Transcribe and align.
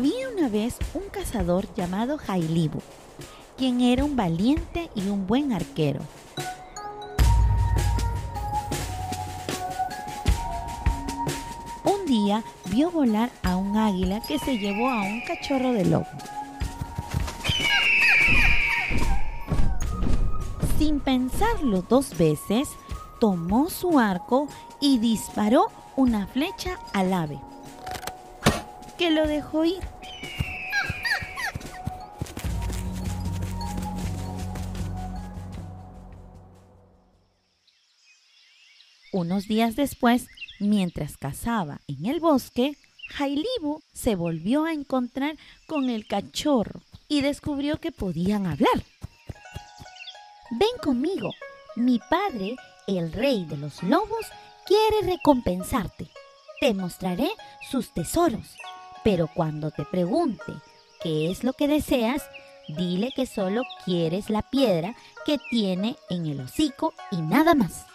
Había 0.00 0.30
una 0.30 0.48
vez 0.48 0.78
un 0.94 1.10
cazador 1.10 1.66
llamado 1.74 2.16
Jailibu, 2.16 2.80
quien 3.58 3.82
era 3.82 4.02
un 4.02 4.16
valiente 4.16 4.88
y 4.94 5.10
un 5.10 5.26
buen 5.26 5.52
arquero. 5.52 6.00
Un 11.84 12.06
día 12.06 12.42
vio 12.70 12.90
volar 12.90 13.28
a 13.42 13.56
un 13.56 13.76
águila 13.76 14.22
que 14.26 14.38
se 14.38 14.56
llevó 14.56 14.88
a 14.88 15.02
un 15.02 15.20
cachorro 15.26 15.74
de 15.74 15.84
lobo. 15.84 16.06
Sin 20.78 21.00
pensarlo 21.00 21.82
dos 21.82 22.16
veces, 22.16 22.70
tomó 23.20 23.68
su 23.68 23.98
arco 23.98 24.48
y 24.80 24.96
disparó 24.96 25.66
una 25.94 26.26
flecha 26.26 26.78
al 26.94 27.12
ave, 27.12 27.38
que 29.00 29.10
lo 29.10 29.26
dejó 29.26 29.64
ir. 29.64 29.80
Unos 39.10 39.48
días 39.48 39.74
después, 39.74 40.26
mientras 40.58 41.16
cazaba 41.16 41.80
en 41.88 42.04
el 42.04 42.20
bosque, 42.20 42.76
Jailibu 43.14 43.80
se 43.94 44.16
volvió 44.16 44.66
a 44.66 44.74
encontrar 44.74 45.38
con 45.66 45.88
el 45.88 46.06
cachorro 46.06 46.82
y 47.08 47.22
descubrió 47.22 47.80
que 47.80 47.92
podían 47.92 48.46
hablar. 48.46 48.84
Ven 50.50 50.76
conmigo, 50.82 51.32
mi 51.74 52.00
padre, 52.10 52.54
el 52.86 53.14
rey 53.14 53.46
de 53.46 53.56
los 53.56 53.82
lobos, 53.82 54.26
quiere 54.66 55.10
recompensarte. 55.10 56.10
Te 56.60 56.74
mostraré 56.74 57.30
sus 57.70 57.94
tesoros, 57.94 58.58
pero 59.04 59.28
cuando 59.34 59.70
te 59.70 59.84
pregunte 59.84 60.52
qué 61.02 61.30
es 61.30 61.44
lo 61.44 61.52
que 61.52 61.68
deseas, 61.68 62.22
dile 62.68 63.12
que 63.14 63.26
solo 63.26 63.62
quieres 63.84 64.30
la 64.30 64.42
piedra 64.42 64.94
que 65.24 65.38
tiene 65.50 65.96
en 66.08 66.26
el 66.26 66.40
hocico 66.40 66.94
y 67.10 67.20
nada 67.22 67.54
más. 67.54 67.86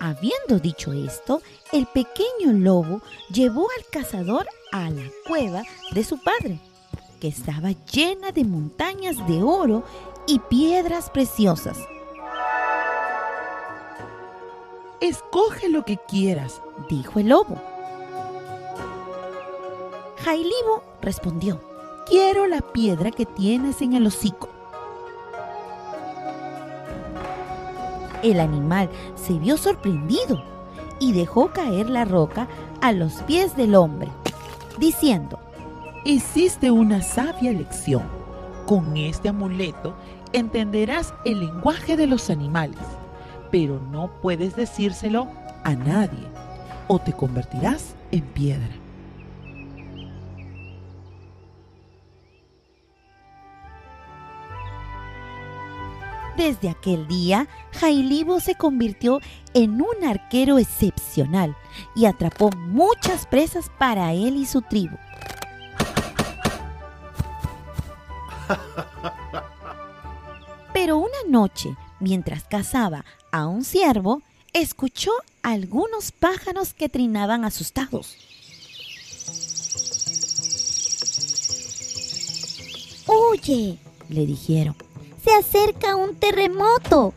Habiendo 0.00 0.60
dicho 0.60 0.92
esto, 0.92 1.42
el 1.72 1.86
pequeño 1.86 2.52
lobo 2.52 3.02
llevó 3.32 3.66
al 3.76 3.84
cazador 3.90 4.46
a 4.70 4.90
la 4.90 5.02
cueva 5.26 5.62
de 5.92 6.04
su 6.04 6.22
padre, 6.22 6.60
que 7.20 7.28
estaba 7.28 7.72
llena 7.92 8.30
de 8.30 8.44
montañas 8.44 9.16
de 9.26 9.42
oro 9.42 9.84
y 10.26 10.38
piedras 10.38 11.10
preciosas. 11.10 11.78
Escoge 15.08 15.70
lo 15.70 15.86
que 15.86 15.96
quieras, 15.96 16.60
dijo 16.90 17.18
el 17.18 17.30
lobo. 17.30 17.56
Jailibo 20.18 20.82
respondió, 21.00 21.62
quiero 22.04 22.46
la 22.46 22.60
piedra 22.60 23.10
que 23.10 23.24
tienes 23.24 23.80
en 23.80 23.94
el 23.94 24.06
hocico. 24.06 24.50
El 28.22 28.38
animal 28.38 28.90
se 29.14 29.32
vio 29.38 29.56
sorprendido 29.56 30.44
y 30.98 31.14
dejó 31.14 31.52
caer 31.52 31.88
la 31.88 32.04
roca 32.04 32.46
a 32.82 32.92
los 32.92 33.14
pies 33.22 33.56
del 33.56 33.76
hombre, 33.76 34.10
diciendo, 34.76 35.38
Hiciste 36.04 36.70
una 36.70 37.00
sabia 37.00 37.50
elección. 37.50 38.02
Con 38.66 38.94
este 38.98 39.30
amuleto 39.30 39.94
entenderás 40.34 41.14
el 41.24 41.40
lenguaje 41.40 41.96
de 41.96 42.06
los 42.06 42.28
animales, 42.28 42.76
pero 43.50 43.80
no 43.90 44.10
puedes 44.20 44.56
decírselo 44.56 45.28
a 45.64 45.74
nadie 45.74 46.26
o 46.86 46.98
te 46.98 47.12
convertirás 47.12 47.94
en 48.10 48.22
piedra. 48.22 48.88
Desde 56.38 56.70
aquel 56.70 57.06
día, 57.08 57.48
Jailibo 57.72 58.38
se 58.38 58.54
convirtió 58.54 59.18
en 59.54 59.82
un 59.82 60.04
arquero 60.06 60.58
excepcional 60.58 61.56
y 61.96 62.06
atrapó 62.06 62.50
muchas 62.50 63.26
presas 63.26 63.72
para 63.76 64.12
él 64.12 64.36
y 64.36 64.46
su 64.46 64.62
tribu. 64.62 64.96
Pero 70.72 70.98
una 70.98 71.18
noche, 71.28 71.76
mientras 72.00 72.44
cazaba 72.44 73.04
a 73.32 73.46
un 73.46 73.64
ciervo, 73.64 74.22
escuchó 74.52 75.12
algunos 75.42 76.12
pájaros 76.12 76.74
que 76.74 76.88
trinaban 76.88 77.44
asustados. 77.44 78.16
Oye, 83.06 83.78
le 84.08 84.26
dijeron, 84.26 84.76
se 85.24 85.32
acerca 85.32 85.96
un 85.96 86.14
terremoto. 86.16 87.14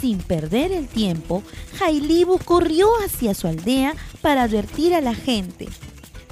Sin 0.00 0.18
perder 0.18 0.72
el 0.72 0.88
tiempo, 0.88 1.42
Jailibu 1.78 2.38
corrió 2.38 2.88
hacia 3.04 3.34
su 3.34 3.46
aldea 3.46 3.94
para 4.20 4.44
advertir 4.44 4.94
a 4.94 5.00
la 5.00 5.14
gente, 5.14 5.68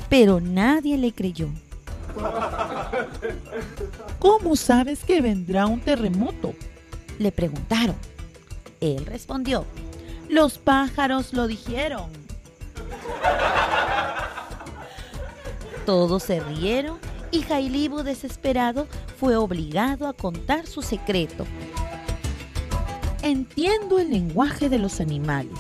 pero 0.09 0.41
nadie 0.41 0.97
le 0.99 1.13
creyó. 1.13 1.49
¿Cómo 4.19 4.57
sabes 4.57 5.05
que 5.05 5.21
vendrá 5.21 5.67
un 5.67 5.81
terremoto? 5.81 6.55
Le 7.19 7.33
preguntaron. 7.33 7.97
Él 8.81 9.07
respondió, 9.07 9.65
los 10.29 10.59
pájaros 10.59 11.33
lo 11.33 11.47
dijeron. 11.47 12.11
Todos 15.85 16.25
se 16.25 16.41
rieron 16.41 16.99
y 17.31 17.43
Jailibu 17.43 18.03
desesperado 18.03 18.87
fue 19.19 19.37
obligado 19.37 20.09
a 20.09 20.13
contar 20.13 20.67
su 20.67 20.83
secreto. 20.83 21.47
Entiendo 23.23 23.99
el 23.99 24.11
lenguaje 24.11 24.69
de 24.69 24.79
los 24.79 25.01
animales 25.01 25.59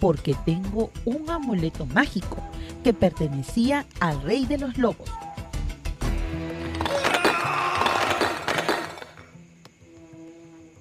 porque 0.00 0.34
tengo 0.44 0.90
un 1.04 1.28
amuleto 1.30 1.86
mágico 1.86 2.38
que 2.84 2.92
pertenecía 2.92 3.86
al 4.00 4.22
rey 4.22 4.46
de 4.46 4.58
los 4.58 4.78
lobos. 4.78 5.10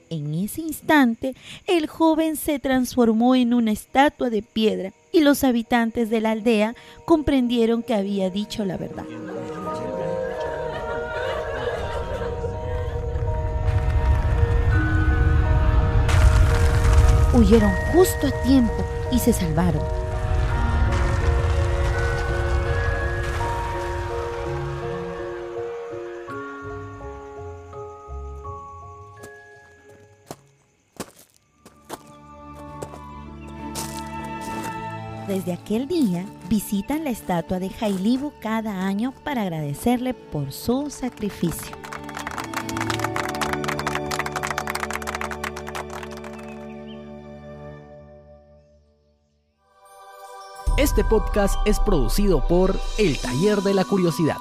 En 0.09 0.33
ese 0.33 0.61
instante, 0.61 1.35
el 1.65 1.87
joven 1.87 2.37
se 2.37 2.59
transformó 2.59 3.35
en 3.35 3.53
una 3.53 3.71
estatua 3.71 4.29
de 4.29 4.41
piedra 4.41 4.93
y 5.11 5.19
los 5.19 5.43
habitantes 5.43 6.09
de 6.09 6.21
la 6.21 6.31
aldea 6.31 6.75
comprendieron 7.05 7.83
que 7.83 7.93
había 7.93 8.29
dicho 8.29 8.63
la 8.63 8.77
verdad. 8.77 9.05
Huyeron 17.33 17.71
justo 17.93 18.27
a 18.27 18.43
tiempo 18.43 18.85
y 19.11 19.19
se 19.19 19.33
salvaron. 19.33 20.06
Desde 35.27 35.51
aquel 35.51 35.89
día 35.89 36.25
visitan 36.47 37.03
la 37.03 37.09
estatua 37.09 37.59
de 37.59 37.69
Jailibu 37.69 38.31
cada 38.39 38.85
año 38.85 39.13
para 39.25 39.41
agradecerle 39.41 40.13
por 40.13 40.53
su 40.53 40.89
sacrificio. 40.89 41.75
Este 50.77 51.03
podcast 51.03 51.55
es 51.65 51.79
producido 51.81 52.47
por 52.47 52.79
El 52.97 53.17
Taller 53.17 53.57
de 53.61 53.73
la 53.73 53.83
Curiosidad. 53.83 54.37